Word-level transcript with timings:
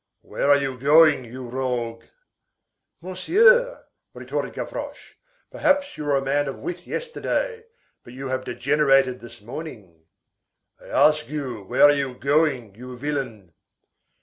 "Where 0.23 0.49
are 0.49 0.57
you 0.57 0.79
going, 0.79 1.25
you 1.25 1.45
rogue?" 1.47 2.05
"Monsieur," 3.01 3.85
retorted 4.15 4.53
Gavroche, 4.55 5.13
"perhaps 5.51 5.95
you 5.95 6.05
were 6.05 6.15
a 6.15 6.23
man 6.23 6.47
of 6.47 6.57
wit 6.57 6.87
yesterday, 6.87 7.65
but 8.03 8.13
you 8.13 8.29
have 8.29 8.43
degenerated 8.43 9.19
this 9.19 9.41
morning." 9.41 10.07
"I 10.81 10.87
ask 10.87 11.29
you 11.29 11.65
where 11.65 11.83
are 11.83 11.91
you 11.91 12.15
going, 12.15 12.73
you 12.73 12.97
villain?" 12.97 13.53